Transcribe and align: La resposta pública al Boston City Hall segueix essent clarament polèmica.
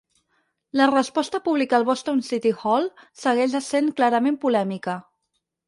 La 0.79 0.87
resposta 0.91 1.39
pública 1.47 1.77
al 1.79 1.85
Boston 1.91 2.23
City 2.29 2.55
Hall 2.63 2.89
segueix 3.27 3.57
essent 3.63 3.95
clarament 4.03 4.43
polèmica. 4.49 4.99